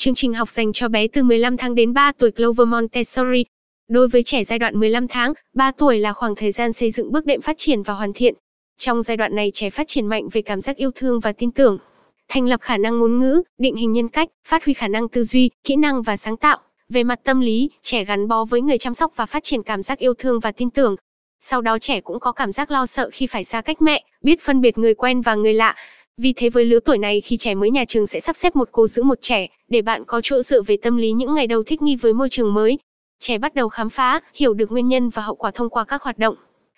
[0.00, 3.44] Chương trình học dành cho bé từ 15 tháng đến 3 tuổi Clover Montessori.
[3.88, 7.12] Đối với trẻ giai đoạn 15 tháng, 3 tuổi là khoảng thời gian xây dựng
[7.12, 8.34] bước đệm phát triển và hoàn thiện.
[8.78, 11.50] Trong giai đoạn này trẻ phát triển mạnh về cảm giác yêu thương và tin
[11.50, 11.78] tưởng,
[12.28, 15.24] thành lập khả năng ngôn ngữ, định hình nhân cách, phát huy khả năng tư
[15.24, 16.58] duy, kỹ năng và sáng tạo.
[16.88, 19.82] Về mặt tâm lý, trẻ gắn bó với người chăm sóc và phát triển cảm
[19.82, 20.96] giác yêu thương và tin tưởng.
[21.38, 24.40] Sau đó trẻ cũng có cảm giác lo sợ khi phải xa cách mẹ, biết
[24.40, 25.74] phân biệt người quen và người lạ.
[26.18, 28.68] Vì thế với lứa tuổi này khi trẻ mới nhà trường sẽ sắp xếp một
[28.72, 31.62] cô giữ một trẻ, để bạn có chỗ dựa về tâm lý những ngày đầu
[31.62, 32.78] thích nghi với môi trường mới.
[33.20, 36.02] Trẻ bắt đầu khám phá, hiểu được nguyên nhân và hậu quả thông qua các
[36.02, 36.34] hoạt động.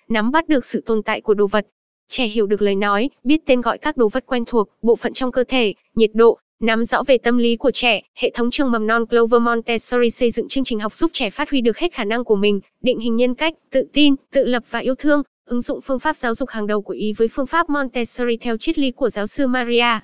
[0.08, 1.66] Nắm bắt được sự tồn tại của đồ vật.
[2.08, 5.12] Trẻ hiểu được lời nói, biết tên gọi các đồ vật quen thuộc, bộ phận
[5.12, 8.70] trong cơ thể, nhiệt độ, Nắm rõ về tâm lý của trẻ, hệ thống trường
[8.70, 11.92] mầm non Clover Montessori xây dựng chương trình học giúp trẻ phát huy được hết
[11.92, 15.22] khả năng của mình, định hình nhân cách, tự tin, tự lập và yêu thương,
[15.50, 18.56] ứng dụng phương pháp giáo dục hàng đầu của Ý với phương pháp Montessori theo
[18.56, 19.98] triết lý của giáo sư Maria.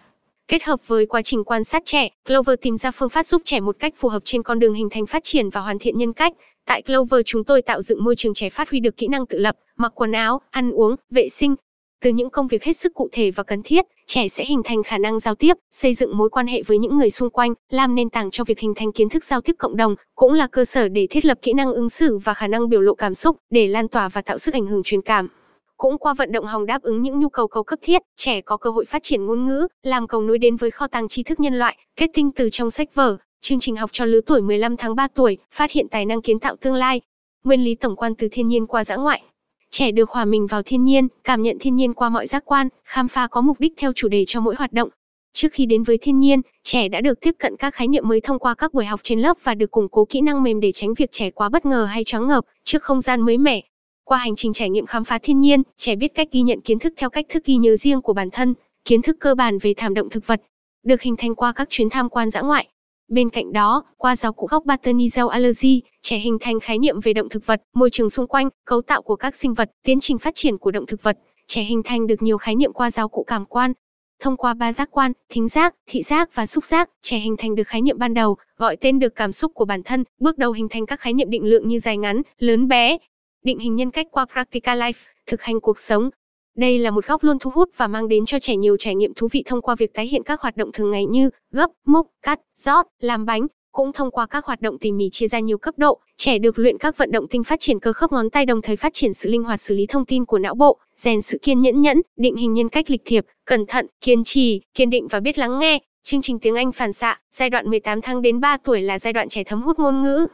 [0.48, 3.60] Kết hợp với quá trình quan sát trẻ, Clover tìm ra phương pháp giúp trẻ
[3.60, 6.12] một cách phù hợp trên con đường hình thành phát triển và hoàn thiện nhân
[6.12, 6.32] cách.
[6.66, 9.38] Tại Clover chúng tôi tạo dựng môi trường trẻ phát huy được kỹ năng tự
[9.38, 11.54] lập, mặc quần áo, ăn uống, vệ sinh,
[12.02, 14.82] từ những công việc hết sức cụ thể và cần thiết, trẻ sẽ hình thành
[14.82, 17.94] khả năng giao tiếp, xây dựng mối quan hệ với những người xung quanh, làm
[17.94, 20.64] nền tảng cho việc hình thành kiến thức giao tiếp cộng đồng, cũng là cơ
[20.64, 23.36] sở để thiết lập kỹ năng ứng xử và khả năng biểu lộ cảm xúc,
[23.50, 25.28] để lan tỏa và tạo sức ảnh hưởng truyền cảm.
[25.76, 28.56] Cũng qua vận động hòng đáp ứng những nhu cầu cầu cấp thiết, trẻ có
[28.56, 31.40] cơ hội phát triển ngôn ngữ, làm cầu nối đến với kho tàng tri thức
[31.40, 34.76] nhân loại, kết tinh từ trong sách vở, chương trình học cho lứa tuổi 15
[34.76, 37.00] tháng 3 tuổi, phát hiện tài năng kiến tạo tương lai.
[37.44, 39.22] Nguyên lý tổng quan từ thiên nhiên qua dã ngoại,
[39.70, 42.68] Trẻ được hòa mình vào thiên nhiên, cảm nhận thiên nhiên qua mọi giác quan,
[42.84, 44.88] khám phá có mục đích theo chủ đề cho mỗi hoạt động.
[45.34, 48.20] Trước khi đến với thiên nhiên, trẻ đã được tiếp cận các khái niệm mới
[48.20, 50.72] thông qua các buổi học trên lớp và được củng cố kỹ năng mềm để
[50.72, 53.60] tránh việc trẻ quá bất ngờ hay choáng ngợp trước không gian mới mẻ.
[54.04, 56.78] Qua hành trình trải nghiệm khám phá thiên nhiên, trẻ biết cách ghi nhận kiến
[56.78, 59.74] thức theo cách thức ghi nhớ riêng của bản thân, kiến thức cơ bản về
[59.76, 60.42] thảm động thực vật,
[60.82, 62.68] được hình thành qua các chuyến tham quan dã ngoại.
[63.08, 67.12] Bên cạnh đó, qua giáo cụ góc Bartonizel Allergy, trẻ hình thành khái niệm về
[67.12, 70.18] động thực vật, môi trường xung quanh, cấu tạo của các sinh vật, tiến trình
[70.18, 71.18] phát triển của động thực vật.
[71.46, 73.72] Trẻ hình thành được nhiều khái niệm qua giáo cụ cảm quan.
[74.20, 77.54] Thông qua ba giác quan, thính giác, thị giác và xúc giác, trẻ hình thành
[77.54, 80.52] được khái niệm ban đầu, gọi tên được cảm xúc của bản thân, bước đầu
[80.52, 82.98] hình thành các khái niệm định lượng như dài ngắn, lớn bé.
[83.44, 86.10] Định hình nhân cách qua Practical Life, thực hành cuộc sống,
[86.56, 89.14] đây là một góc luôn thu hút và mang đến cho trẻ nhiều trải nghiệm
[89.14, 92.06] thú vị thông qua việc tái hiện các hoạt động thường ngày như gấp, múc,
[92.22, 93.46] cắt, rót, làm bánh.
[93.72, 96.58] Cũng thông qua các hoạt động tỉ mỉ chia ra nhiều cấp độ, trẻ được
[96.58, 99.12] luyện các vận động tinh phát triển cơ khớp ngón tay đồng thời phát triển
[99.12, 102.02] sự linh hoạt xử lý thông tin của não bộ, rèn sự kiên nhẫn nhẫn,
[102.16, 105.58] định hình nhân cách lịch thiệp, cẩn thận, kiên trì, kiên định và biết lắng
[105.58, 105.78] nghe.
[106.04, 109.12] Chương trình tiếng Anh phản xạ, giai đoạn 18 tháng đến 3 tuổi là giai
[109.12, 110.26] đoạn trẻ thấm hút ngôn ngữ.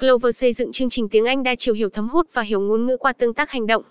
[0.00, 2.86] Clover xây dựng chương trình tiếng Anh đa chiều hiểu thấm hút và hiểu ngôn
[2.86, 3.82] ngữ qua tương tác hành động.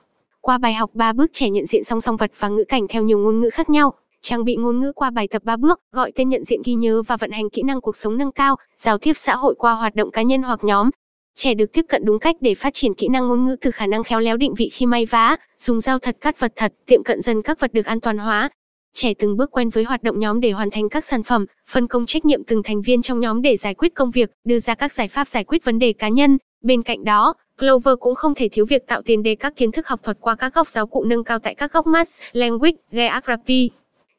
[0.45, 3.03] Qua bài học 3 bước trẻ nhận diện song song vật và ngữ cảnh theo
[3.03, 3.93] nhiều ngôn ngữ khác nhau.
[4.21, 7.01] Trang bị ngôn ngữ qua bài tập 3 bước, gọi tên nhận diện ghi nhớ
[7.07, 9.95] và vận hành kỹ năng cuộc sống nâng cao, giao tiếp xã hội qua hoạt
[9.95, 10.89] động cá nhân hoặc nhóm.
[11.37, 13.85] Trẻ được tiếp cận đúng cách để phát triển kỹ năng ngôn ngữ từ khả
[13.85, 17.03] năng khéo léo định vị khi may vá, dùng dao thật cắt vật thật, tiệm
[17.03, 18.49] cận dần các vật được an toàn hóa.
[18.93, 21.87] Trẻ từng bước quen với hoạt động nhóm để hoàn thành các sản phẩm, phân
[21.87, 24.75] công trách nhiệm từng thành viên trong nhóm để giải quyết công việc, đưa ra
[24.75, 26.37] các giải pháp giải quyết vấn đề cá nhân.
[26.63, 29.87] Bên cạnh đó, Clover cũng không thể thiếu việc tạo tiền đề các kiến thức
[29.87, 33.69] học thuật qua các góc giáo cụ nâng cao tại các góc maths, Language, Geography.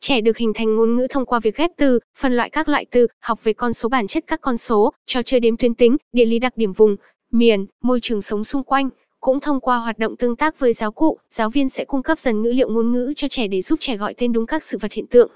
[0.01, 2.87] Trẻ được hình thành ngôn ngữ thông qua việc ghép từ, phân loại các loại
[2.91, 5.97] từ, học về con số bản chất các con số, trò chơi đếm tuyến tính,
[6.13, 6.97] địa lý đặc điểm vùng,
[7.33, 8.89] miền, môi trường sống xung quanh.
[9.21, 12.19] Cũng thông qua hoạt động tương tác với giáo cụ, giáo viên sẽ cung cấp
[12.19, 14.79] dần ngữ liệu ngôn ngữ cho trẻ để giúp trẻ gọi tên đúng các sự
[14.81, 15.31] vật hiện tượng.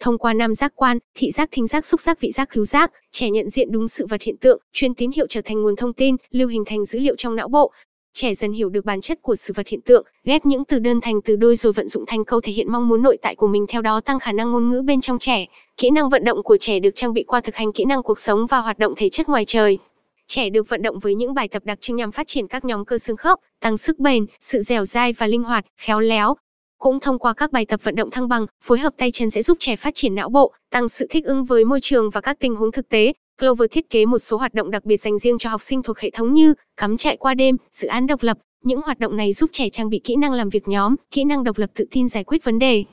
[0.00, 2.92] Thông qua năm giác quan, thị giác, thính giác, xúc giác, vị giác, khứu giác,
[3.12, 5.92] trẻ nhận diện đúng sự vật hiện tượng, truyền tín hiệu trở thành nguồn thông
[5.92, 7.72] tin, lưu hình thành dữ liệu trong não bộ.
[8.14, 11.00] Trẻ dần hiểu được bản chất của sự vật hiện tượng, ghép những từ đơn
[11.00, 13.46] thành từ đôi rồi vận dụng thành câu thể hiện mong muốn nội tại của
[13.46, 15.46] mình theo đó tăng khả năng ngôn ngữ bên trong trẻ.
[15.76, 18.18] Kỹ năng vận động của trẻ được trang bị qua thực hành kỹ năng cuộc
[18.18, 19.78] sống và hoạt động thể chất ngoài trời.
[20.26, 22.84] Trẻ được vận động với những bài tập đặc trưng nhằm phát triển các nhóm
[22.84, 26.34] cơ xương khớp, tăng sức bền, sự dẻo dai và linh hoạt, khéo léo,
[26.78, 29.42] cũng thông qua các bài tập vận động thăng bằng, phối hợp tay chân sẽ
[29.42, 32.36] giúp trẻ phát triển não bộ, tăng sự thích ứng với môi trường và các
[32.40, 33.12] tình huống thực tế.
[33.40, 35.98] Clover thiết kế một số hoạt động đặc biệt dành riêng cho học sinh thuộc
[35.98, 38.38] hệ thống như cắm trại qua đêm, dự án độc lập.
[38.64, 41.44] Những hoạt động này giúp trẻ trang bị kỹ năng làm việc nhóm, kỹ năng
[41.44, 42.84] độc lập tự tin giải quyết vấn đề.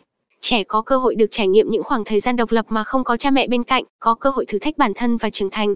[0.41, 3.03] Trẻ có cơ hội được trải nghiệm những khoảng thời gian độc lập mà không
[3.03, 5.75] có cha mẹ bên cạnh, có cơ hội thử thách bản thân và trưởng thành.